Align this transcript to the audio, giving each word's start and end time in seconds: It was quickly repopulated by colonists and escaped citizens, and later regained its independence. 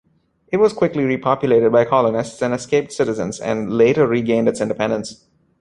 It 0.51 0.57
was 0.57 0.73
quickly 0.73 1.03
repopulated 1.03 1.71
by 1.71 1.85
colonists 1.85 2.41
and 2.41 2.55
escaped 2.55 2.91
citizens, 2.91 3.39
and 3.39 3.71
later 3.71 4.07
regained 4.07 4.49
its 4.49 4.59
independence. 4.59 5.27